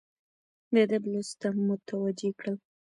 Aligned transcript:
د 0.73 0.75
ادب 0.83 1.03
لوست 1.13 1.33
ته 1.41 1.47
متوجه 1.67 2.29
کړل، 2.39 2.55